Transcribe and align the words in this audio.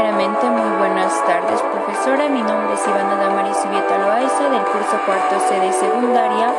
Primeramente, 0.00 0.48
muy 0.48 0.78
buenas 0.78 1.12
tardes, 1.26 1.60
profesora. 1.60 2.26
Mi 2.30 2.40
nombre 2.40 2.72
es 2.72 2.88
Ivana 2.88 3.16
Damaris 3.16 3.54
Subieta 3.54 3.98
Loaiza, 3.98 4.48
del 4.48 4.62
curso 4.62 4.96
cuarto 5.04 5.38
C 5.46 5.60
de 5.60 5.72
secundaria. 5.74 6.54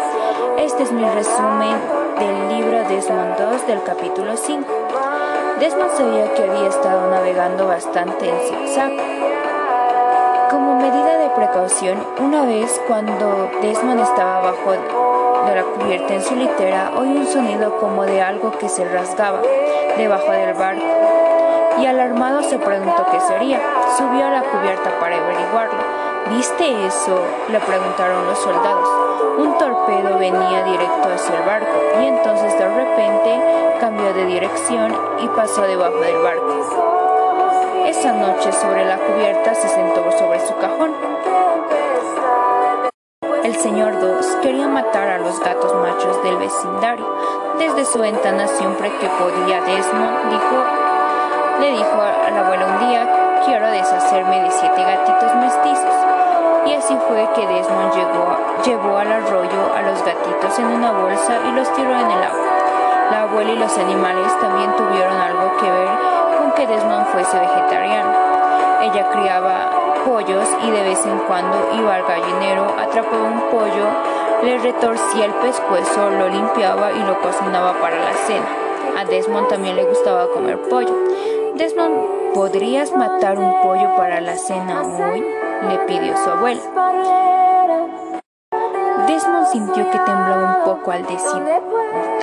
Este 0.60 0.84
es 0.84 0.92
mi 0.92 1.04
resumen 1.10 1.76
del 2.20 2.50
libro 2.50 2.88
Desmond 2.88 3.40
2 3.40 3.66
del 3.66 3.82
capítulo 3.82 4.38
5. 4.38 4.68
Desmond 5.60 5.92
sabía 5.98 6.32
que 6.36 6.44
había 6.44 6.70
estado 6.70 7.10
navegando 7.10 7.66
bastante 7.66 8.30
en 8.30 8.40
zigzag. 8.42 8.92
Como 10.52 10.76
medida 10.76 11.18
de 11.18 11.30
precaución, 11.32 11.98
una 12.20 12.46
vez 12.46 12.80
cuando 12.88 13.50
Desmond 13.64 14.02
estaba 14.02 14.38
abajo 14.38 14.72
de 15.48 15.56
la 15.56 15.64
cubierta 15.64 16.14
en 16.14 16.22
su 16.22 16.36
litera, 16.36 16.92
oyó 16.96 17.10
un 17.10 17.26
sonido 17.26 17.76
como 17.80 18.06
de 18.06 18.22
algo 18.22 18.52
que 18.52 18.70
se 18.70 18.86
rasgaba 18.88 19.42
debajo 19.98 20.32
del 20.32 20.54
barco 20.54 21.41
y 21.82 21.86
alarmado 21.86 22.44
se 22.44 22.60
preguntó 22.60 23.06
qué 23.12 23.20
sería. 23.22 23.60
Subió 23.98 24.26
a 24.28 24.30
la 24.30 24.44
cubierta 24.44 25.00
para 25.00 25.18
averiguarlo. 25.18 25.80
¿Viste 26.30 26.86
eso? 26.86 27.20
le 27.50 27.60
preguntaron 27.60 28.26
los 28.28 28.38
soldados. 28.38 28.88
Un 29.38 29.58
torpedo 29.58 30.18
venía 30.20 30.64
directo 30.64 31.10
hacia 31.14 31.38
el 31.38 31.46
barco 31.46 31.72
y 32.02 32.06
entonces 32.06 32.58
de 32.58 32.68
repente 32.68 33.78
cambió 33.80 34.14
de 34.14 34.26
dirección 34.26 34.96
y 35.20 35.28
pasó 35.30 35.64
debajo 35.64 35.98
del 35.98 36.22
barco. 36.22 37.86
Esa 37.88 38.14
noche 38.14 38.52
sobre 38.52 38.86
la 38.86 38.98
cubierta 38.98 39.56
se 39.56 39.68
sentó 39.68 40.12
sobre 40.12 40.40
su 40.46 40.56
cajón. 40.58 40.94
El 43.44 43.56
señor 43.56 44.00
Dos 44.00 44.26
quería 44.44 44.68
matar 44.68 45.10
a 45.10 45.18
los 45.18 45.40
gatos 45.40 45.74
machos 45.76 46.22
del 46.24 46.38
vecindario. 46.38 47.06
Desde 47.58 47.86
su 47.86 48.00
ventana 48.00 48.48
siempre 48.48 48.92
que 49.00 49.08
podía 49.08 49.62
Desmond 49.62 50.30
dijo 50.30 50.91
le 51.62 51.72
dijo 51.74 52.02
al 52.02 52.36
abuelo 52.36 52.66
un 52.66 52.90
día, 52.90 53.08
quiero 53.46 53.70
deshacerme 53.70 54.42
de 54.42 54.50
siete 54.50 54.82
gatitos 54.82 55.36
mestizos. 55.36 55.94
Y 56.66 56.74
así 56.74 56.98
fue 57.08 57.30
que 57.36 57.46
Desmond 57.46 57.94
llegó, 57.94 58.36
llevó 58.66 58.98
al 58.98 59.12
arroyo 59.12 59.72
a 59.76 59.82
los 59.84 60.04
gatitos 60.04 60.58
en 60.58 60.66
una 60.66 60.92
bolsa 60.92 61.38
y 61.48 61.52
los 61.52 61.72
tiró 61.74 61.92
en 61.92 62.10
el 62.10 62.24
agua. 62.24 62.48
La 63.12 63.22
abuela 63.24 63.52
y 63.52 63.58
los 63.58 63.78
animales 63.78 64.40
también 64.40 64.76
tuvieron 64.76 65.16
algo 65.22 65.56
que 65.58 65.70
ver 65.70 65.90
con 66.40 66.52
que 66.54 66.66
Desmond 66.66 67.06
fuese 67.08 67.40
vegetariano. 67.40 68.12
Ella 68.82 69.10
criaba 69.12 69.70
pollos 70.04 70.48
y 70.64 70.72
de 70.72 70.82
vez 70.82 71.06
en 71.06 71.20
cuando 71.28 71.70
iba 71.78 71.94
al 71.94 72.04
gallinero, 72.04 72.74
atrapaba 72.80 73.22
un 73.22 73.42
pollo, 73.52 73.86
le 74.42 74.58
retorcía 74.58 75.26
el 75.26 75.34
pescuezo, 75.34 76.10
lo 76.10 76.28
limpiaba 76.28 76.92
y 76.92 77.04
lo 77.04 77.22
cocinaba 77.22 77.74
para 77.74 77.98
la 77.98 78.14
cena. 78.14 78.48
A 78.98 79.06
Desmond 79.06 79.48
también 79.48 79.76
le 79.76 79.84
gustaba 79.84 80.28
comer 80.28 80.60
pollo. 80.64 80.94
Desmond, 81.56 82.34
¿podrías 82.34 82.94
matar 82.94 83.38
un 83.38 83.62
pollo 83.62 83.96
para 83.98 84.22
la 84.22 84.38
cena 84.38 84.82
hoy? 84.82 85.22
le 85.70 85.78
pidió 85.80 86.18
su 86.18 86.30
abuela. 86.30 86.62
Desmond 89.08 89.48
sintió 89.48 89.90
que 89.92 90.00
temblaba 90.00 90.58
un 90.58 90.64
poco 90.64 90.92
al 90.92 91.06
decir, 91.06 91.42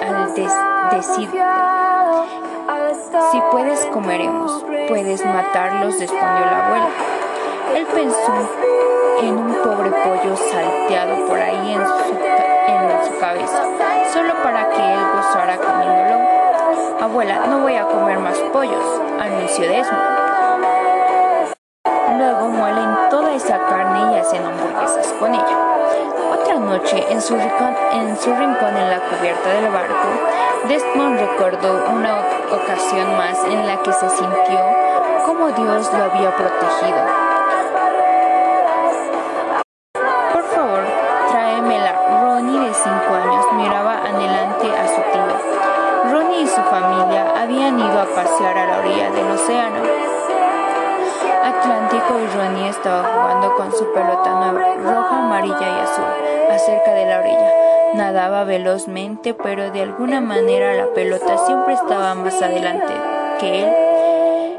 al 0.03 0.35
decir, 0.35 1.29
si 3.31 3.41
puedes 3.53 3.87
comeremos, 3.87 4.65
puedes 4.89 5.25
matarlos, 5.25 5.99
respondió 6.01 6.47
la 6.47 6.67
abuela. 6.67 6.89
Él 7.77 7.87
pensó 7.95 8.33
en 9.21 9.37
un 9.37 9.55
pobre 9.63 9.91
pollo 9.91 10.37
salteado 10.37 11.27
por 11.27 11.39
ahí 11.39 11.75
en 11.75 11.87
su, 11.87 12.15
en 12.67 13.05
su 13.05 13.21
cabeza, 13.21 13.63
solo 14.13 14.35
para 14.43 14.69
que 14.71 14.95
él 14.95 15.01
gozara 15.15 15.57
comiéndolo. 15.59 16.48
Abuela, 17.09 17.47
no 17.47 17.61
voy 17.61 17.75
a 17.75 17.87
comer 17.87 18.19
más 18.19 18.37
pollos, 18.53 18.85
anunció 19.19 19.67
Desmond. 19.67 20.19
Luego 22.19 22.49
muelen 22.49 23.09
toda 23.09 23.33
esa 23.33 23.59
carne 23.67 24.13
y 24.13 24.19
hacen 24.19 24.45
hamburguesas 24.45 25.15
con 25.19 25.35
ella. 25.35 25.59
Otra 26.35 26.57
noche, 26.57 27.03
en 27.09 27.23
su, 27.23 27.35
rincón, 27.35 27.75
en 27.93 28.15
su 28.19 28.29
rincón 28.35 28.77
en 28.77 28.91
la 28.91 29.01
cubierta 29.01 29.49
del 29.49 29.73
barco, 29.73 30.09
Desmond 30.69 31.19
recordó 31.19 31.83
una 31.91 32.19
ocasión 32.53 33.17
más 33.17 33.43
en 33.45 33.67
la 33.67 33.83
que 33.83 33.93
se 33.95 34.11
sintió 34.11 34.61
como 35.25 35.47
Dios 35.49 35.91
lo 35.95 36.05
había 36.05 36.37
protegido. 36.37 37.28
Su 53.73 53.93
pelota 53.93 54.53
nueva, 54.53 54.75
roja, 54.77 55.19
amarilla 55.19 55.61
y 55.61 55.81
azul, 55.81 56.05
acerca 56.51 56.95
de 56.95 57.07
la 57.07 57.21
orilla. 57.21 57.53
Nadaba 57.95 58.45
velozmente, 58.45 59.35
pero 59.35 59.71
de 59.71 59.83
alguna 59.83 60.21
manera 60.21 60.75
la 60.75 60.93
pelota 60.95 61.39
siempre 61.47 61.75
estaba 61.75 62.15
más 62.15 62.41
adelante 62.43 62.93
que 63.41 63.63
él. 63.63 63.73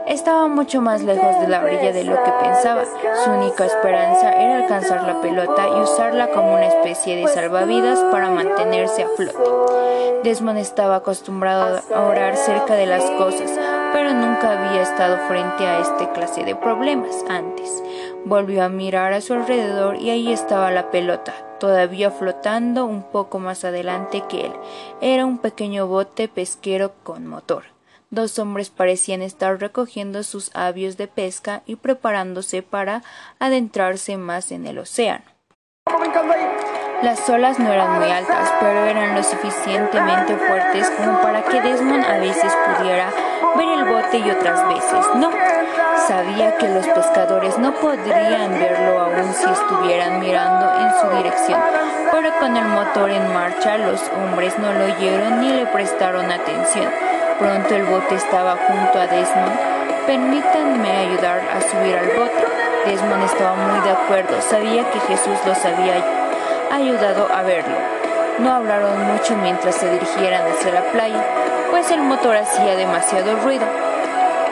Estaba 0.07 0.47
mucho 0.47 0.81
más 0.81 1.03
lejos 1.03 1.39
de 1.39 1.47
la 1.47 1.61
orilla 1.61 1.91
de 1.91 2.03
lo 2.03 2.15
que 2.23 2.31
pensaba. 2.41 2.83
Su 3.23 3.29
única 3.29 3.65
esperanza 3.65 4.33
era 4.33 4.63
alcanzar 4.63 5.03
la 5.03 5.21
pelota 5.21 5.67
y 5.67 5.81
usarla 5.81 6.29
como 6.29 6.55
una 6.55 6.65
especie 6.65 7.15
de 7.15 7.27
salvavidas 7.27 7.99
para 8.11 8.31
mantenerse 8.31 9.03
a 9.03 9.07
flote. 9.15 9.37
Desmond 10.23 10.57
estaba 10.57 10.97
acostumbrado 10.97 11.79
a 11.93 12.01
orar 12.01 12.35
cerca 12.35 12.73
de 12.73 12.87
las 12.87 13.03
cosas, 13.11 13.51
pero 13.93 14.11
nunca 14.13 14.51
había 14.51 14.81
estado 14.81 15.17
frente 15.27 15.65
a 15.65 15.79
este 15.79 16.09
clase 16.11 16.43
de 16.43 16.55
problemas 16.55 17.23
antes. 17.29 17.83
Volvió 18.25 18.63
a 18.63 18.69
mirar 18.69 19.13
a 19.13 19.21
su 19.21 19.33
alrededor 19.33 19.95
y 19.97 20.09
ahí 20.09 20.31
estaba 20.31 20.71
la 20.71 20.91
pelota, 20.91 21.33
todavía 21.59 22.11
flotando 22.11 22.85
un 22.85 23.03
poco 23.03 23.39
más 23.39 23.65
adelante 23.65 24.23
que 24.27 24.47
él. 24.47 24.53
Era 25.01 25.25
un 25.25 25.37
pequeño 25.37 25.87
bote 25.87 26.27
pesquero 26.27 26.93
con 27.03 27.25
motor. 27.25 27.63
Dos 28.11 28.39
hombres 28.39 28.69
parecían 28.69 29.21
estar 29.21 29.59
recogiendo 29.59 30.23
sus 30.23 30.55
avios 30.55 30.97
de 30.97 31.07
pesca 31.07 31.61
y 31.65 31.75
preparándose 31.75 32.63
para 32.63 33.03
adentrarse 33.39 34.17
más 34.17 34.51
en 34.51 34.65
el 34.65 34.79
océano. 34.79 35.25
Las 37.03 37.29
olas 37.29 37.59
no 37.59 37.71
eran 37.71 37.97
muy 37.97 38.09
altas, 38.09 38.51
pero 38.59 38.85
eran 38.85 39.15
lo 39.15 39.23
suficientemente 39.23 40.35
fuertes 40.35 40.89
como 40.89 41.21
para 41.21 41.43
que 41.43 41.61
Desmond 41.61 42.03
a 42.03 42.17
veces 42.17 42.51
pudiera 42.65 43.09
ver 43.55 43.67
el 43.69 43.85
bote 43.85 43.98
y 44.17 44.31
otras 44.31 44.67
veces 44.67 45.05
no. 45.15 45.29
Sabía 46.07 46.57
que 46.57 46.67
los 46.69 46.87
pescadores 46.87 47.57
no 47.59 47.73
podrían 47.73 48.59
verlo 48.59 48.99
aún 48.99 49.33
si 49.33 49.45
estuvieran 49.49 50.19
mirando 50.19 50.71
en 50.79 50.89
su 50.99 51.17
dirección, 51.17 51.59
pero 52.11 52.31
con 52.39 52.57
el 52.57 52.65
motor 52.65 53.11
en 53.11 53.31
marcha 53.33 53.77
los 53.77 54.01
hombres 54.09 54.57
no 54.57 54.73
lo 54.73 54.85
oyeron 54.85 55.41
ni 55.41 55.53
le 55.53 55.67
prestaron 55.67 56.31
atención. 56.31 56.89
Pronto 57.37 57.75
el 57.75 57.83
bote 57.83 58.15
estaba 58.15 58.57
junto 58.57 58.99
a 58.99 59.07
Desmond. 59.07 59.59
Permítanme 60.07 60.89
ayudar 60.89 61.41
a 61.55 61.61
subir 61.61 61.95
al 61.95 62.07
bote. 62.07 62.45
Desmond 62.85 63.23
estaba 63.23 63.55
muy 63.55 63.81
de 63.81 63.91
acuerdo. 63.91 64.41
Sabía 64.41 64.89
que 64.89 64.99
Jesús 65.01 65.37
los 65.45 65.65
había 65.65 66.03
ayudado 66.71 67.27
a 67.31 67.43
verlo. 67.43 68.08
No 68.41 68.51
hablaron 68.51 69.05
mucho 69.11 69.35
mientras 69.37 69.75
se 69.75 69.91
dirigieran 69.91 70.43
hacia 70.51 70.71
la 70.71 70.81
playa, 70.91 71.23
pues 71.71 71.91
el 71.91 72.01
motor 72.01 72.37
hacía 72.37 72.75
demasiado 72.75 73.35
ruido. 73.43 73.65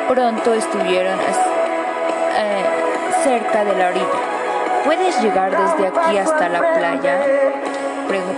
Pronto 0.10 0.54
estuvieron 0.54 1.18
eh, 1.20 2.66
cerca 3.24 3.64
de 3.64 3.76
la 3.78 3.90
orilla. 3.90 4.84
¿Puedes 4.84 5.22
llegar 5.22 5.52
desde 5.52 5.88
aquí 5.88 6.18
hasta 6.18 6.50
la 6.50 6.74
playa? 6.74 7.20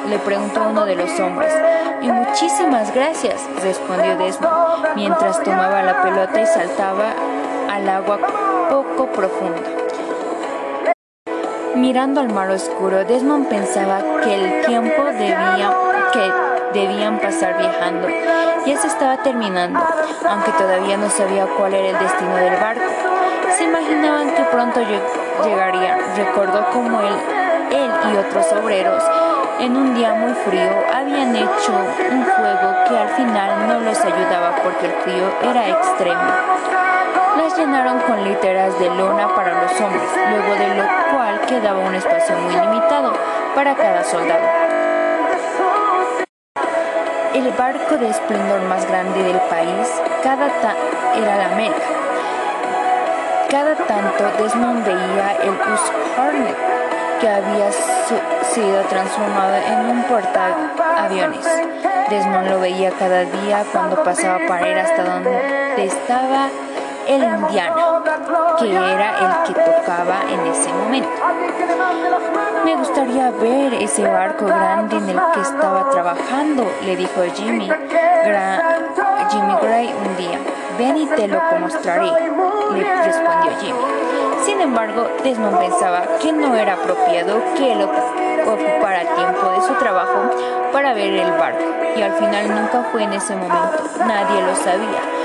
le 0.09 0.17
preguntó 0.19 0.61
uno 0.69 0.85
de 0.85 0.95
los 0.95 1.19
hombres. 1.19 1.53
Y 2.01 2.11
muchísimas 2.11 2.93
gracias, 2.93 3.41
respondió 3.61 4.17
Desmond, 4.17 4.95
mientras 4.95 5.43
tomaba 5.43 5.83
la 5.83 6.01
pelota 6.01 6.41
y 6.41 6.45
saltaba 6.45 7.13
al 7.69 7.89
agua 7.89 8.19
poco 8.69 9.07
profunda. 9.07 9.78
Mirando 11.79 12.19
al 12.19 12.29
mar 12.29 12.49
oscuro, 12.51 13.05
Desmond 13.05 13.47
pensaba 13.47 14.01
que 14.21 14.35
el 14.35 14.65
tiempo 14.65 15.03
debía, 15.05 15.73
que 16.11 16.77
debían 16.77 17.19
pasar 17.19 17.57
viajando 17.57 18.07
ya 18.65 18.77
se 18.77 18.87
estaba 18.87 19.17
terminando, 19.23 19.79
aunque 20.27 20.51
todavía 20.51 20.97
no 20.97 21.09
sabía 21.09 21.47
cuál 21.57 21.73
era 21.73 21.89
el 21.89 21.97
destino 21.97 22.35
del 22.35 22.55
barco. 22.57 22.83
Se 23.57 23.63
imaginaban 23.63 24.29
que 24.35 24.43
pronto 24.43 24.81
llegaría. 25.43 25.97
Recordó 26.15 26.69
cómo 26.73 26.99
él, 26.99 27.15
él 27.71 27.91
y 28.13 28.17
otros 28.17 28.45
obreros 28.61 29.03
en 29.59 29.75
un 29.75 29.93
día 29.93 30.13
muy 30.13 30.33
frío 30.33 30.71
habían 30.93 31.35
hecho 31.35 31.73
un 32.11 32.25
fuego 32.25 32.75
que 32.87 32.97
al 32.97 33.09
final 33.09 33.67
no 33.67 33.79
los 33.81 33.99
ayudaba 33.99 34.55
porque 34.63 34.85
el 34.85 34.93
frío 35.03 35.51
era 35.51 35.67
extremo. 35.67 36.31
Las 37.37 37.57
llenaron 37.57 37.99
con 37.99 38.23
literas 38.23 38.77
de 38.79 38.89
lona 38.89 39.27
para 39.35 39.63
los 39.63 39.81
hombres, 39.81 40.09
luego 40.29 40.53
de 40.55 40.75
lo 40.75 41.08
quedaba 41.49 41.79
un 41.79 41.95
espacio 41.95 42.37
muy 42.37 42.53
limitado 42.53 43.11
para 43.55 43.73
cada 43.73 44.03
soldado. 44.03 44.45
El 47.33 47.49
barco 47.57 47.97
de 47.97 48.07
esplendor 48.07 48.61
más 48.69 48.87
grande 48.87 49.23
del 49.23 49.39
país, 49.49 49.87
cada 50.21 50.45
era 51.15 51.37
la 51.37 51.45
América. 51.47 51.87
Cada 53.49 53.75
tanto 53.75 54.43
Desmond 54.43 54.85
veía 54.85 55.37
el 55.41 55.49
Us 55.49 55.91
Hornet, 56.19 56.55
que 57.19 57.27
había 57.27 57.71
sido 58.43 58.81
transformado 58.83 59.55
en 59.55 59.89
un 59.89 60.03
portaaviones. 60.03 61.47
Desmond 62.11 62.47
lo 62.47 62.59
veía 62.59 62.91
cada 62.91 63.21
día 63.21 63.65
cuando 63.71 64.03
pasaba 64.03 64.37
para 64.47 64.69
ir 64.69 64.77
hasta 64.77 65.03
donde 65.03 65.83
estaba 65.83 66.49
el 67.09 67.23
indiano, 67.23 68.03
que 68.59 68.69
era 68.69 69.09
el 69.19 69.47
que 69.47 69.59
tocaba 69.59 70.21
en 70.31 70.39
ese 70.51 70.71
momento. 70.71 71.09
Me 72.63 72.75
gustaría 72.75 73.31
ver 73.31 73.73
ese 73.73 74.03
barco 74.03 74.45
grande 74.45 74.97
en 74.97 75.09
el 75.09 75.19
que 75.33 75.41
estaba 75.41 75.89
trabajando, 75.89 76.71
le 76.85 76.95
dijo 76.95 77.21
Jimmy, 77.33 77.67
Jimmy 79.29 79.55
Gray 79.61 79.93
un 80.05 80.17
día. 80.17 80.39
Ven 80.77 80.97
y 80.97 81.07
te 81.07 81.27
lo 81.27 81.39
mostraré, 81.59 82.11
le 82.73 83.03
respondió 83.03 83.51
Jimmy. 83.59 83.79
Sin 84.45 84.61
embargo, 84.61 85.07
Desmond 85.23 85.59
pensaba 85.59 86.03
que 86.21 86.31
no 86.31 86.55
era 86.55 86.73
apropiado 86.73 87.41
que 87.57 87.73
él 87.73 87.81
ocupara 87.81 88.99
tiempo 89.15 89.49
de 89.49 89.61
su 89.67 89.73
trabajo 89.73 90.29
para 90.71 90.93
ver 90.93 91.15
el 91.15 91.31
barco, 91.31 91.63
y 91.95 92.01
al 92.03 92.13
final 92.13 92.49
nunca 92.49 92.83
fue 92.91 93.03
en 93.03 93.13
ese 93.13 93.35
momento, 93.35 93.83
nadie 94.05 94.41
lo 94.43 94.55
sabía 94.55 95.19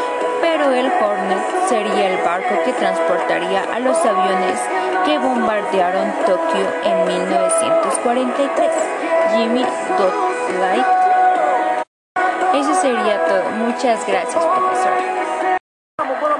pero 0.45 0.71
el 0.73 0.93
Hornet 1.01 1.43
sería 1.71 2.11
el 2.11 2.23
barco 2.23 2.55
que 2.67 2.75
transportaría 2.75 3.63
a 3.63 3.79
los 3.79 3.97
aviones 4.05 4.61
que 5.07 5.17
bombardearon 5.17 6.13
Tokio 6.27 6.67
en 6.85 7.07
1943. 7.07 8.71
Jimmy 9.35 9.65
Light. 10.61 10.87
Eso 12.57 12.75
sería 12.75 13.25
todo. 13.25 13.51
Muchas 13.57 14.07
gracias, 14.07 14.45
profesora. 14.45 15.59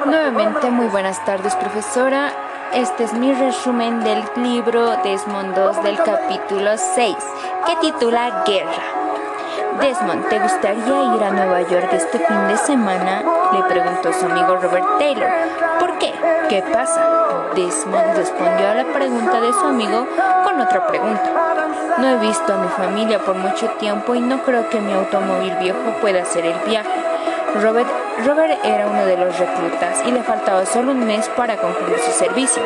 Nuevamente, 0.05 0.71
muy 0.71 0.89
buenas 0.89 1.25
tardes, 1.25 1.57
profesora. 1.57 2.31
Este 2.75 3.05
es 3.05 3.15
mi 3.15 3.33
resumen 3.33 4.05
del 4.05 4.23
libro 4.37 4.99
Desmond 5.03 5.55
2 5.57 5.83
del 5.83 5.97
capítulo 6.03 6.77
6, 6.77 7.17
que 7.67 7.77
titula 7.77 8.43
Guerra. 8.45 9.04
Desmond, 9.81 10.29
¿te 10.29 10.39
gustaría 10.39 11.15
ir 11.17 11.23
a 11.25 11.31
Nueva 11.31 11.63
York 11.63 11.89
este 11.93 12.19
fin 12.19 12.49
de 12.49 12.57
semana? 12.57 13.23
Le 13.53 13.63
preguntó 13.65 14.13
su 14.13 14.27
amigo 14.27 14.57
Robert 14.57 14.87
Taylor. 14.99 15.29
¿Por 15.81 15.99
qué? 15.99 16.15
¿Qué 16.49 16.63
pasa? 16.73 17.03
Desmond 17.57 18.17
respondió 18.17 18.69
a 18.69 18.75
la 18.75 18.85
pregunta 18.85 19.41
de 19.41 19.53
su 19.53 19.67
amigo 19.67 20.07
con 20.45 20.61
otra 20.61 20.87
pregunta. 20.87 21.31
No 21.99 22.09
he 22.09 22.17
visto 22.19 22.55
a 22.55 22.59
mi 22.59 22.69
familia 22.69 23.19
por 23.19 23.35
mucho 23.35 23.69
tiempo 23.79 24.15
y 24.15 24.21
no 24.21 24.43
creo 24.43 24.69
que 24.69 24.81
mi 24.81 24.93
automóvil 24.93 25.55
viejo 25.57 25.95
pueda 26.01 26.23
hacer 26.23 26.47
el 26.47 26.59
viaje. 26.67 26.91
Robert, 27.61 27.89
Robert 28.25 28.65
era 28.65 28.87
uno 28.87 29.05
de 29.07 29.17
los 29.17 29.39
reclutas 29.39 30.03
y 30.07 30.13
le 30.13 30.23
faltaba 30.23 30.67
solo 30.67 30.93
un 30.93 31.05
mes 31.05 31.29
para 31.31 31.57
concluir 31.57 31.99
su 31.99 32.13
servicio. 32.13 32.63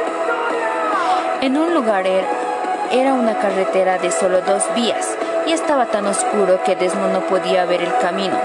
En 1.40 1.56
un 1.56 1.72
lugar 1.72 2.06
era 2.06 3.14
una 3.14 3.38
carretera 3.38 3.99
de 3.99 4.10
solo 4.10 4.40
dos 4.43 4.62
vías 4.75 5.16
y 5.48 5.52
estaba 5.52 5.86
tan 5.86 6.06
oscuro 6.06 6.62
que 6.62 6.76
Desmond 6.76 7.12
no 7.12 7.20
podía 7.20 7.64
ver 7.64 7.80
el 7.80 7.96
camino. 7.98 8.36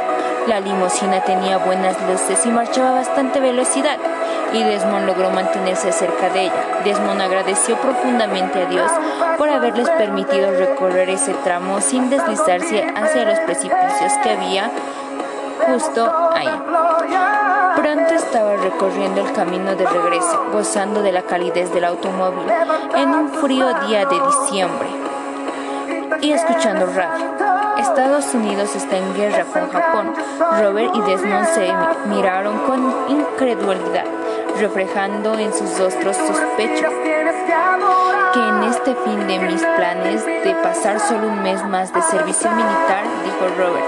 La 0.47 0.61
limusina 0.61 1.21
tenía 1.21 1.57
buenas 1.57 1.97
luces 2.09 2.45
y 2.45 2.49
marchaba 2.49 2.91
a 2.91 2.93
bastante 2.93 3.41
velocidad, 3.41 3.97
y 4.53 4.63
Desmond 4.63 5.05
logró 5.05 5.29
mantenerse 5.29 5.91
cerca 5.91 6.29
de 6.29 6.43
ella. 6.43 6.53
Desmond 6.85 7.21
agradeció 7.21 7.75
profundamente 7.77 8.63
a 8.63 8.65
Dios 8.67 8.89
por 9.37 9.49
haberles 9.49 9.89
permitido 9.89 10.51
recorrer 10.51 11.09
ese 11.09 11.33
tramo 11.43 11.81
sin 11.81 12.09
deslizarse 12.09 12.85
hacia 12.95 13.25
los 13.25 13.39
precipicios 13.39 14.13
que 14.23 14.29
había 14.29 14.71
justo 15.67 16.09
ahí. 16.33 16.49
Pronto 17.75 18.13
estaba 18.13 18.55
recorriendo 18.55 19.25
el 19.25 19.33
camino 19.33 19.75
de 19.75 19.85
regreso, 19.85 20.45
gozando 20.53 21.01
de 21.01 21.11
la 21.11 21.23
calidez 21.23 21.73
del 21.73 21.83
automóvil, 21.83 22.45
en 22.95 23.09
un 23.09 23.29
frío 23.29 23.67
día 23.87 24.05
de 24.05 24.21
diciembre 24.21 25.12
y 26.23 26.31
escuchando 26.31 26.85
radio. 26.85 27.35
Estados 27.77 28.33
Unidos 28.33 28.73
está 28.75 28.97
en 28.97 29.13
guerra 29.13 29.43
con 29.43 29.69
Japón. 29.69 30.13
Robert 30.59 30.95
y 30.95 31.01
Desmond 31.01 31.47
se 31.47 31.69
miraron 32.07 32.59
con 32.59 33.09
incredulidad, 33.09 34.05
reflejando 34.57 35.37
en 35.37 35.53
sus 35.53 35.77
rostros 35.77 36.15
sospecho 36.15 36.87
que 38.33 38.39
en 38.39 38.63
este 38.63 38.95
fin 38.95 39.27
de 39.27 39.37
mis 39.39 39.61
planes 39.75 40.25
de 40.25 40.55
pasar 40.63 40.99
solo 41.01 41.27
un 41.27 41.43
mes 41.43 41.63
más 41.65 41.93
de 41.93 42.01
servicio 42.01 42.49
militar, 42.51 43.03
dijo 43.25 43.47
Robert, 43.57 43.85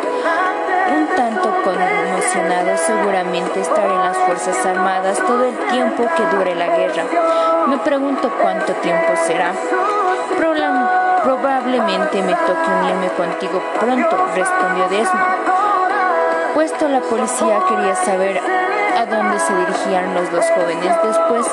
un 0.94 1.08
tanto 1.16 1.50
conmocionado 1.64 2.78
seguramente 2.78 3.62
estar 3.62 3.90
en 3.90 4.00
las 4.00 4.18
Fuerzas 4.18 4.66
Armadas 4.66 5.18
todo 5.26 5.46
el 5.46 5.58
tiempo 5.72 6.06
que 6.16 6.36
dure 6.36 6.54
la 6.54 6.68
guerra. 6.68 7.04
Me 7.68 7.78
pregunto 7.78 8.30
cuánto 8.42 8.74
tiempo 8.74 9.14
será. 9.26 9.54
Probablemente 11.26 12.22
me 12.22 12.36
toque 12.36 12.70
unirme 12.82 13.10
contigo 13.18 13.60
pronto, 13.80 14.16
respondió 14.36 14.88
Desmond. 14.90 15.24
Puesto 16.54 16.88
la 16.88 17.02
policía 17.02 17.64
quería 17.68 17.96
saber 17.96 18.40
a 18.96 19.08
dónde 19.08 19.40
se 19.40 19.56
dirigían 19.56 20.14
los 20.14 20.32
dos 20.32 20.46
jóvenes 20.52 20.96
después 21.04 21.48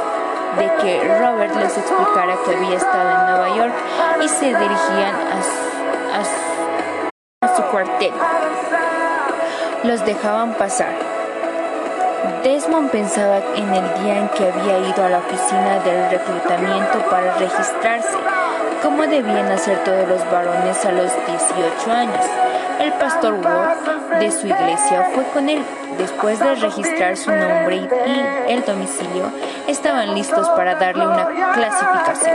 de 0.59 0.71
que 0.83 1.01
Robert 1.19 1.57
les 1.57 1.79
explicara 1.79 2.37
que 2.45 2.55
había 2.55 2.77
estado 2.77 3.11
en 3.13 3.27
Nueva 3.31 3.49
York 3.57 3.73
y 4.23 4.29
se 4.29 4.45
dirigían 4.45 5.15
a, 5.33 5.41
a 7.47 7.57
su 7.57 7.63
cuartel. 7.63 8.13
Los 9.85 10.05
dejaban 10.05 10.53
pasar. 10.53 10.93
Desmond 12.45 12.91
pensaba 12.91 13.39
en 13.57 13.73
el 13.73 13.95
día 14.03 14.19
en 14.19 14.29
que 14.29 14.53
había 14.53 14.81
ido 14.87 15.03
a 15.03 15.09
la 15.09 15.21
oficina 15.21 15.79
del 15.83 16.11
reclutamiento 16.11 16.99
para 17.09 17.33
registrarse 17.39 18.19
como 18.83 19.03
debían 19.03 19.51
hacer 19.51 19.79
todos 19.85 20.09
los 20.09 20.31
varones 20.31 20.85
a 20.85 20.93
los 20.93 21.11
18 21.27 21.93
años. 21.93 22.27
El 22.81 22.93
pastor 22.95 23.35
Ward 23.35 24.19
de 24.19 24.31
su 24.31 24.47
iglesia 24.47 25.11
fue 25.15 25.25
con 25.33 25.49
él. 25.49 25.65
Después 25.99 26.41
de 26.41 26.55
registrar 26.57 27.17
su 27.17 27.31
nombre 27.31 27.77
y 27.77 28.51
el 28.51 28.65
domicilio, 28.65 29.31
estaban 29.69 30.15
listos 30.15 30.49
para 30.51 30.75
darle 30.75 31.07
una 31.07 31.27
clasificación. 31.55 32.35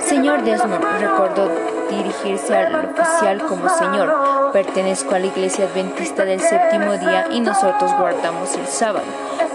Señor 0.00 0.42
Desmond 0.44 0.84
recordó 1.00 1.50
dirigirse 1.90 2.56
al 2.56 2.74
oficial 2.74 3.42
como 3.46 3.68
señor. 3.68 4.50
Pertenezco 4.52 5.14
a 5.14 5.18
la 5.18 5.26
iglesia 5.26 5.66
adventista 5.66 6.24
del 6.24 6.40
séptimo 6.40 6.96
día 6.96 7.26
y 7.30 7.40
nosotros 7.40 7.92
guardamos 7.98 8.54
el 8.56 8.66
sábado, 8.66 9.06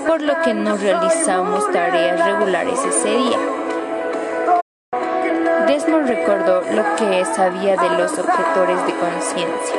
por 0.05 0.21
lo 0.21 0.39
que 0.41 0.53
no 0.53 0.75
realizamos 0.75 1.71
tareas 1.71 2.23
regulares 2.25 2.79
ese 2.85 3.09
día. 3.09 3.58
Desmond 5.79 6.09
recordó 6.09 6.61
lo 6.73 6.95
que 6.97 7.23
sabía 7.23 7.77
de 7.77 7.89
los 7.91 8.11
objetores 8.19 8.85
de 8.85 8.93
conciencia. 8.95 9.75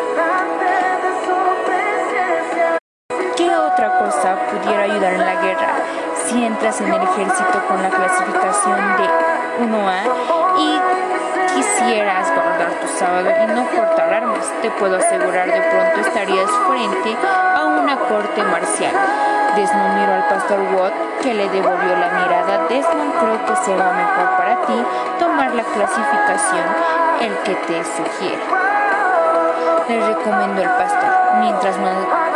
¿Qué 3.37 3.55
otra 3.55 3.99
cosa 3.99 4.39
pudiera 4.51 4.85
ayudar 4.85 5.13
en 5.13 5.21
la 5.21 5.43
guerra 5.43 5.75
si 6.25 6.43
entras 6.43 6.81
en 6.81 6.91
el 6.91 7.03
ejército 7.03 7.63
con 7.69 7.83
la 7.83 7.91
clasificación 7.91 8.79
de 8.97 9.67
1A 9.67 10.03
y 10.59 10.81
quisieras 11.55 12.35
guardar 12.35 12.71
tu 12.81 12.89
sábado 12.99 13.31
y 13.45 13.47
no 13.53 13.67
cortar 13.67 14.15
armas? 14.15 14.51
Te 14.63 14.71
puedo 14.71 14.97
asegurar 14.97 15.53
de 15.53 15.61
pronto 15.61 16.01
estarías 16.01 16.51
frente 16.67 17.15
a 17.55 17.65
una 17.67 17.99
corte 18.09 18.43
marcial 18.43 18.95
Desmond 19.57 19.99
miró 19.99 20.15
al 20.15 20.29
pastor 20.29 20.61
Watt, 20.75 20.93
que 21.23 21.35
le 21.35 21.49
devolvió 21.49 21.97
la 21.97 22.09
mirada. 22.23 22.69
Desmond, 22.69 23.15
creo 23.19 23.47
que 23.47 23.57
será 23.65 23.93
mejor 23.93 24.37
para 24.37 24.55
ti 24.67 24.85
tomar 25.41 25.55
la 25.55 25.65
clasificación, 25.65 26.67
el 27.23 27.35
que 27.45 27.55
te 27.55 27.83
sugiere. 27.83 28.43
Le 29.89 30.07
recomendó 30.09 30.61
el 30.61 30.69
pastor, 30.69 31.11
mientras 31.41 31.77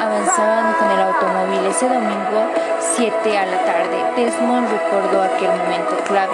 avanzaban 0.01 0.73
con 0.75 0.91
el 0.91 1.01
automóvil 1.01 1.67
ese 1.67 1.87
domingo 1.87 2.49
7 2.81 3.39
a 3.39 3.45
la 3.45 3.59
tarde. 3.59 4.05
Desmond 4.17 4.71
recordó 4.71 5.23
aquel 5.23 5.51
momento 5.51 5.97
clave 6.09 6.33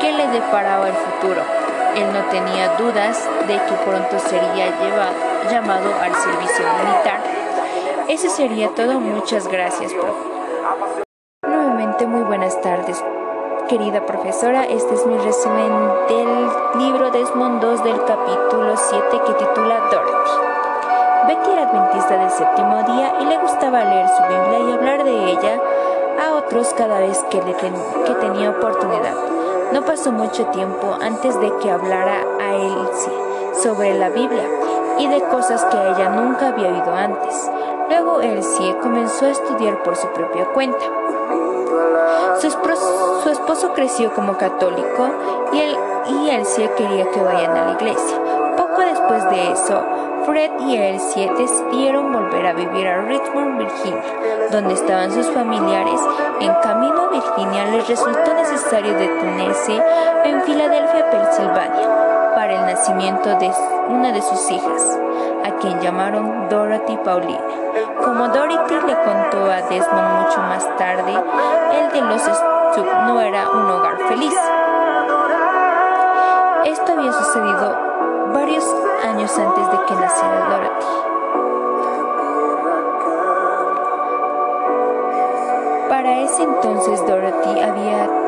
que 0.00 0.12
le 0.12 0.26
deparaba 0.28 0.88
el 0.88 0.94
futuro. 0.94 1.42
Él 1.94 2.10
no 2.12 2.24
tenía 2.30 2.68
dudas 2.78 3.28
de 3.46 3.54
que 3.54 3.74
pronto 3.84 4.18
sería 4.18 4.66
llevado, 4.80 5.16
llamado 5.50 5.92
al 6.02 6.14
servicio 6.14 6.64
militar 6.82 7.20
eso 8.08 8.30
sería 8.30 8.68
todo. 8.68 9.00
Muchas 9.00 9.48
gracias, 9.48 9.92
profe. 9.92 10.92
Nuevamente, 11.42 12.06
muy 12.06 12.22
buenas 12.22 12.60
tardes. 12.62 13.02
Querida 13.68 14.06
profesora, 14.06 14.64
este 14.64 14.94
es 14.94 15.04
mi 15.06 15.18
resumen 15.18 15.72
del 16.08 16.82
libro 16.84 17.10
Desmond 17.10 17.60
2 17.60 17.82
del 17.82 18.04
capítulo 18.04 18.76
7 18.76 19.04
que 19.10 19.32
titula 19.32 19.80
Dorothy. 19.90 20.30
Betty 21.26 21.50
era 21.50 21.62
adventista 21.68 22.16
del 22.16 22.30
séptimo 22.30 22.82
día 22.84 23.14
y 23.20 23.24
le 23.24 23.38
gustaba 23.38 23.84
leer 23.84 24.06
su 24.08 24.22
Biblia 24.22 24.58
y 24.60 24.72
hablar 24.72 25.02
de 25.02 25.30
ella 25.32 25.60
a 26.24 26.34
otros 26.34 26.72
cada 26.74 27.00
vez 27.00 27.18
que, 27.28 27.42
le 27.42 27.54
que 27.56 28.14
tenía 28.20 28.50
oportunidad. 28.50 29.14
No 29.72 29.82
pasó 29.84 30.12
mucho 30.12 30.46
tiempo 30.46 30.96
antes 31.00 31.38
de 31.40 31.52
que 31.56 31.68
hablara 31.68 32.24
a 32.40 32.54
Elsie 32.54 33.12
sobre 33.62 33.98
la 33.98 34.10
Biblia 34.10 34.48
y 35.00 35.08
de 35.08 35.22
cosas 35.22 35.64
que 35.64 35.76
ella 35.76 36.10
nunca 36.10 36.48
había 36.50 36.68
oído 36.68 36.94
antes. 36.94 37.50
Luego 37.88 38.20
Elsie 38.20 38.76
comenzó 38.78 39.26
a 39.26 39.30
estudiar 39.30 39.82
por 39.82 39.96
su 39.96 40.06
propia 40.12 40.46
cuenta. 40.52 40.84
Su, 42.40 42.50
su 42.50 42.58
esposo 43.46 43.72
creció 43.74 44.12
como 44.12 44.36
católico 44.36 45.08
y, 45.52 45.60
él, 45.60 45.76
y 46.08 46.30
Elsie 46.30 46.68
quería 46.76 47.08
que 47.12 47.22
vayan 47.22 47.56
a 47.56 47.66
la 47.66 47.72
iglesia. 47.74 48.18
Poco 48.56 48.80
después 48.80 49.22
de 49.30 49.52
eso, 49.52 49.84
Fred 50.24 50.50
y 50.66 50.76
Elsie 50.76 51.30
decidieron 51.38 52.12
volver 52.12 52.44
a 52.44 52.54
vivir 52.54 52.88
a 52.88 53.02
Richmond, 53.02 53.58
Virginia, 53.58 54.02
donde 54.50 54.74
estaban 54.74 55.12
sus 55.12 55.28
familiares. 55.28 56.00
En 56.40 56.52
camino 56.60 57.02
a 57.02 57.10
Virginia 57.10 57.66
les 57.66 57.86
resultó 57.86 58.34
necesario 58.34 58.94
detenerse 58.94 59.80
en 60.24 60.42
Filadelfia, 60.42 61.08
Pensilvania, 61.08 62.05
para 62.46 62.60
el 62.60 62.66
nacimiento 62.66 63.36
de 63.40 63.52
una 63.88 64.12
de 64.12 64.22
sus 64.22 64.48
hijas, 64.52 65.00
a 65.44 65.56
quien 65.56 65.80
llamaron 65.80 66.48
Dorothy 66.48 66.96
Pauline. 66.98 67.42
Como 68.04 68.28
Dorothy 68.28 68.74
le 68.86 68.94
contó 69.02 69.50
a 69.50 69.62
Desmond 69.62 70.22
mucho 70.22 70.38
más 70.42 70.64
tarde, 70.76 71.12
el 71.72 71.90
de 71.90 72.00
los 72.02 72.22
Stuck 72.22 72.86
no 73.08 73.20
era 73.20 73.50
un 73.50 73.68
hogar 73.68 73.98
feliz. 74.06 74.32
Esto 76.66 76.92
había 76.92 77.12
sucedido 77.14 77.76
varios 78.32 78.64
años 79.04 79.36
antes 79.36 79.68
de 79.68 79.84
que 79.86 79.94
naciera 79.96 80.46
Dorothy. 80.48 80.86
Para 85.88 86.18
ese 86.20 86.44
entonces 86.44 87.04
Dorothy 87.08 87.60
había 87.60 88.25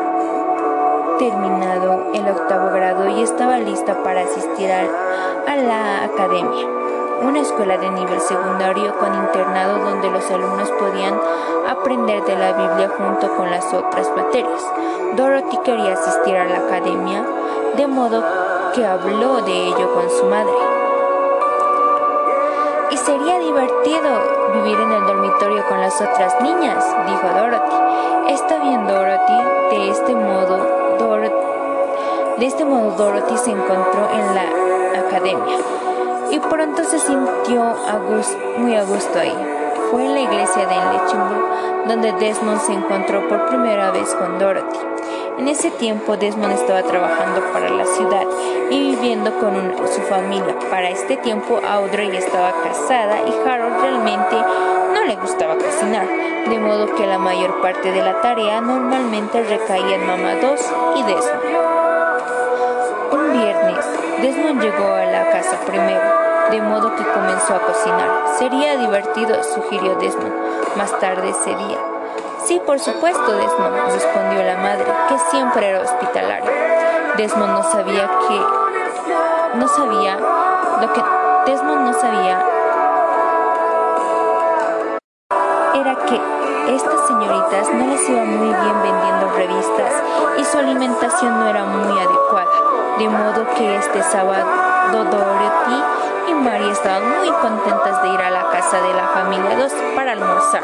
terminado 1.19 2.13
el 2.15 2.29
octavo 2.29 2.71
grado 2.71 3.09
y 3.09 3.23
estaba 3.23 3.59
lista 3.59 4.03
para 4.03 4.23
asistir 4.23 4.71
a, 4.71 5.57
la 5.57 6.05
academia, 6.05 6.67
una 7.23 7.41
escuela 7.41 7.77
de 7.77 7.91
nivel 7.91 8.21
secundario 8.21 8.97
con 8.99 9.13
internado 9.13 9.79
donde 9.79 10.11
los 10.11 10.31
alumnos 10.31 10.71
podían 10.79 11.19
aprender 11.69 12.25
de 12.25 12.37
la 12.37 12.53
Biblia 12.53 12.91
junto 12.97 13.37
con 13.37 13.51
las 13.51 13.75
otras 13.75 14.09
materias. 14.15 14.65
Dorothy 15.17 15.59
quería 15.65 15.95
asistir 15.95 16.37
a 16.37 16.45
la 16.45 16.59
academia 16.59 17.25
de 17.77 17.87
modo 17.89 18.23
que 18.75 18.87
habló 18.87 19.43
de 19.43 19.67
ello 19.67 19.95
con 19.95 20.09
su 20.11 20.27
madre. 20.27 20.53
Y 22.91 22.97
sería 22.97 23.39
divertido 23.41 24.11
vivir 24.55 24.79
en 24.79 24.93
el 24.93 25.07
dormitorio 25.07 25.67
con 25.67 25.81
las 25.81 26.01
otras 26.01 26.41
niñas, 26.41 26.85
dijo 27.07 27.29
Dorothy. 27.35 28.33
Está 28.33 28.59
bien, 28.59 28.87
Dorothy. 28.87 29.39
De 29.71 29.91
este 29.91 30.15
modo, 30.15 30.88
de 32.39 32.47
este 32.47 32.65
modo 32.65 32.93
Dorothy 32.93 33.37
se 33.37 33.51
encontró 33.51 34.09
en 34.13 34.35
la 34.35 35.01
academia 35.01 35.57
y 36.31 36.39
pronto 36.39 36.85
se 36.85 36.99
sintió 36.99 37.75
muy 38.59 38.77
a 38.77 38.85
gusto 38.85 39.19
ahí. 39.19 39.35
Fue 39.91 40.05
en 40.05 40.15
la 40.15 40.21
iglesia 40.21 40.67
de 40.67 40.75
Lechimburg 40.75 41.89
donde 41.89 42.13
Desmond 42.13 42.61
se 42.61 42.75
encontró 42.75 43.27
por 43.29 43.47
primera 43.47 43.91
vez 43.91 44.15
con 44.15 44.39
Dorothy. 44.39 44.79
En 45.39 45.49
ese 45.49 45.71
tiempo 45.71 46.17
Desmond 46.17 46.53
estaba 46.53 46.83
trabajando 46.83 47.41
para 47.53 47.71
la 47.71 47.87
ciudad 47.87 48.27
y 48.71 48.91
viviendo 48.91 49.33
con 49.39 49.55
su 49.89 50.01
familia. 50.03 50.55
Para 50.71 50.91
este 50.91 51.17
tiempo 51.17 51.61
Audrey 51.67 52.15
estaba 52.17 52.53
casada 52.63 53.21
y 53.27 53.49
Harold 53.49 53.81
realmente 53.81 54.37
no 54.95 55.05
le 55.05 55.17
gustaba 55.17 55.57
cocinar, 55.57 56.07
de 56.49 56.59
modo 56.59 56.95
que 56.95 57.07
la 57.07 57.19
mayor 57.19 57.61
parte 57.63 57.91
de 57.91 58.03
la 58.03 58.21
tarea 58.21 58.61
normalmente 58.61 59.43
recaía 59.43 59.97
en 59.97 60.07
Mamá 60.07 60.35
2 60.43 60.73
y 60.97 61.03
Desmond. 61.05 61.98
Un 63.29 63.35
viernes, 63.35 63.85
Desmond 64.23 64.63
llegó 64.63 64.95
a 64.95 65.05
la 65.05 65.31
casa 65.31 65.59
primero, 65.67 66.01
de 66.51 66.63
modo 66.63 66.95
que 66.97 67.05
comenzó 67.05 67.55
a 67.55 67.61
cocinar. 67.61 68.09
Sería 68.39 68.79
divertido, 68.79 69.43
sugirió 69.45 69.97
Desmond, 69.97 70.33
más 70.77 70.99
tarde 70.99 71.29
ese 71.29 71.55
día. 71.55 71.79
Sí, 72.47 72.59
por 72.65 72.81
supuesto, 72.81 73.31
Desmond, 73.33 73.93
respondió 73.93 74.43
la 74.43 74.57
madre, 74.57 74.87
que 75.09 75.19
siempre 75.31 75.69
era 75.69 75.81
hospitalario. 75.83 76.51
Desmond 77.19 77.53
no 77.53 77.63
sabía 77.65 78.09
que... 78.29 79.59
No 79.59 79.69
sabía 79.69 80.17
lo 80.81 80.93
que 80.93 81.03
Desmond 81.51 81.81
no 81.83 81.93
sabía 81.93 82.43
era 85.75 85.95
que 86.07 86.38
estas 86.75 87.07
señoritas 87.07 87.73
no 87.73 87.87
les 87.87 88.09
iba 88.09 88.25
muy 88.25 88.49
bien 88.49 88.83
vendiendo 88.83 89.31
revistas 89.35 89.93
y 90.37 90.45
su 90.45 90.59
alimentación 90.59 91.39
no 91.39 91.49
era 91.49 91.65
muy 91.65 91.99
adecuada, 91.99 92.51
de 92.99 93.09
modo 93.09 93.47
que 93.57 93.77
este 93.77 94.03
sábado 94.03 94.47
Dorothy 94.93 95.83
y 96.29 96.35
Mary 96.35 96.69
estaban 96.71 97.19
muy 97.19 97.31
contentas 97.41 98.03
de 98.03 98.09
ir 98.09 98.21
a 98.21 98.31
la 98.31 98.51
casa 98.51 98.81
de 98.81 98.95
la 98.95 99.09
familia 99.09 99.57
2 99.57 99.73
para 99.95 100.13
almorzar. 100.13 100.63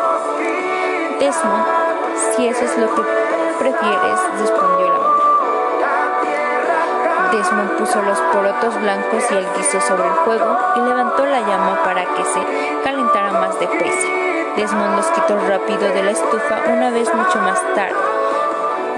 Desmond, 1.18 1.64
si 2.37 2.49
eso 2.49 2.64
es 2.64 2.76
lo 2.78 2.94
que 2.94 3.02
prefieres, 3.58 4.20
respondió 4.38 4.87
la 4.87 4.99
mamá. 4.99 5.14
Desmond 7.32 7.78
puso 7.78 8.02
los 8.02 8.20
porotos 8.32 8.80
blancos 8.80 9.25
y 9.30 9.34
el 9.34 9.46
guiso 9.56 9.80
sobre 9.80 10.06
el 10.06 10.14
fuego 10.25 10.58
y 10.76 10.80
levantó 10.80 11.25
la 11.25 11.40
llama 11.40 11.82
para 11.82 12.04
que 12.04 12.25
se 12.25 12.40
calentara 12.84 13.32
más 13.32 13.58
deprisa. 13.58 14.33
Desmond 14.56 14.96
los 14.96 15.06
quitó 15.06 15.37
rápido 15.49 15.80
de 15.80 16.02
la 16.02 16.11
estufa 16.12 16.62
una 16.73 16.90
vez 16.90 17.12
mucho 17.12 17.38
más 17.38 17.61
tarde. 17.75 17.96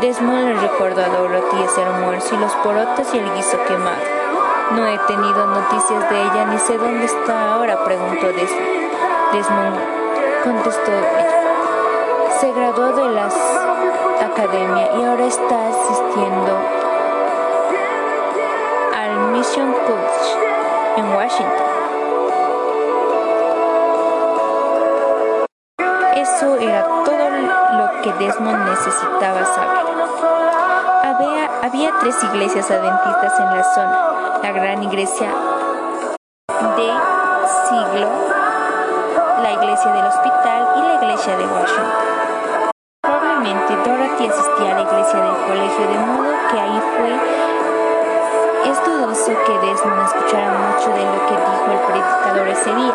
Desmond 0.01 0.49
le 0.49 0.55
recordó 0.55 1.03
a 1.03 1.09
Dorothy 1.09 1.63
ese 1.65 1.83
almuerzo 1.83 2.35
y 2.35 2.39
los 2.39 2.53
porotos 2.57 3.15
y 3.15 3.19
el 3.19 3.33
guiso 3.33 3.57
quemado. 3.67 4.05
No 4.73 4.87
he 4.87 4.99
tenido 5.07 5.47
noticias 5.47 6.11
de 6.11 6.23
ella 6.23 6.47
ni 6.51 6.59
sé 6.59 6.77
dónde 6.77 7.07
está 7.07 7.55
ahora, 7.55 7.83
preguntó 7.85 8.27
Desmond. 8.27 9.33
Desmond 9.33 9.81
contestó 10.45 10.93
se 12.41 12.53
graduó 12.53 12.93
de 12.93 13.11
la 13.15 13.29
academia 14.21 14.91
y 14.99 15.05
ahora 15.05 15.25
está 15.25 15.69
tres 32.17 32.31
iglesias 32.31 32.71
adventistas 32.71 33.41
en 33.41 33.57
la 33.57 33.65
zona. 33.75 34.41
La 34.43 34.53
gran 34.53 34.83
iglesia 34.83 35.29
de 36.77 36.93
siglo, 37.69 38.09
la 39.43 39.53
iglesia 39.53 39.93
del 39.93 40.07
hospital 40.07 40.69
y 40.77 40.81
la 40.81 40.95
iglesia 40.95 41.37
de 41.37 41.47
Washington. 41.47 42.17
Dorothy 43.85 44.27
asistía 44.27 44.73
a 44.73 44.75
la 44.75 44.83
iglesia 44.83 45.21
del 45.21 45.37
colegio, 45.47 45.89
de 45.89 45.99
modo 45.99 46.33
que 46.51 46.61
ahí 46.61 46.83
fue. 46.97 48.71
Es 48.71 48.85
dudoso 48.85 49.33
que 49.45 49.67
Desmond 49.67 50.07
escuchara 50.07 50.51
mucho 50.53 50.89
de 50.91 51.05
lo 51.05 51.27
que 51.27 51.35
dijo 51.35 51.73
el 51.73 51.79
predicador 51.87 52.49
ese 52.49 52.75
día. 52.75 52.95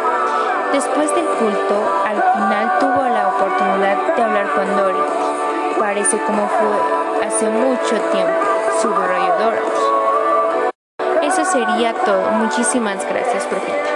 Después 0.74 1.16
del 1.16 1.26
culto, 1.26 1.76
al 2.08 2.24
final 2.34 2.80
tuvo 2.80 3.04
la 3.08 3.28
oportunidad 3.30 3.98
de 4.16 4.24
hablar 4.24 4.48
con 4.54 4.78
Dorothy. 4.78 5.80
Parece 5.80 6.18
como 6.24 6.48
fue 6.48 7.28
hace 7.28 7.50
mucho 7.50 7.96
tiempo, 8.12 8.51
Eso 11.22 11.46
sería 11.46 11.94
todo. 11.94 12.32
Muchísimas 12.32 13.08
gracias, 13.08 13.46
profeta. 13.46 13.91